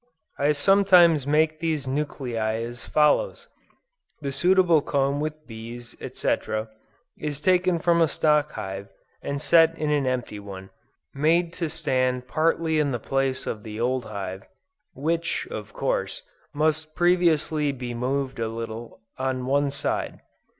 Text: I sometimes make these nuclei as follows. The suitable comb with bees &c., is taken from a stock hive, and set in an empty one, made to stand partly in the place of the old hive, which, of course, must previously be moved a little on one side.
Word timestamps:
I 0.39 0.53
sometimes 0.53 1.27
make 1.27 1.59
these 1.59 1.87
nuclei 1.87 2.63
as 2.63 2.87
follows. 2.87 3.47
The 4.21 4.31
suitable 4.31 4.81
comb 4.81 5.19
with 5.19 5.45
bees 5.45 5.95
&c., 6.13 6.35
is 7.19 7.39
taken 7.39 7.77
from 7.77 8.01
a 8.01 8.07
stock 8.07 8.53
hive, 8.53 8.89
and 9.21 9.39
set 9.39 9.77
in 9.77 9.91
an 9.91 10.07
empty 10.07 10.39
one, 10.39 10.71
made 11.13 11.53
to 11.53 11.69
stand 11.69 12.27
partly 12.27 12.79
in 12.79 12.89
the 12.91 12.99
place 12.99 13.45
of 13.45 13.61
the 13.61 13.79
old 13.79 14.05
hive, 14.05 14.47
which, 14.95 15.47
of 15.51 15.71
course, 15.71 16.23
must 16.51 16.95
previously 16.95 17.71
be 17.71 17.93
moved 17.93 18.39
a 18.39 18.47
little 18.47 19.01
on 19.19 19.45
one 19.45 19.69
side. 19.69 20.21